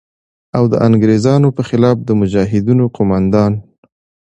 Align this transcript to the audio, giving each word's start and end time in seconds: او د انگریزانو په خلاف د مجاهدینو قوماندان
او 0.57 0.63
د 0.71 0.73
انگریزانو 0.87 1.49
په 1.57 1.61
خلاف 1.69 1.97
د 2.07 2.09
مجاهدینو 2.19 2.85
قوماندان 2.95 3.53